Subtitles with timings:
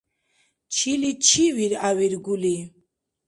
[0.73, 2.55] Чили чи виргӏявиргули?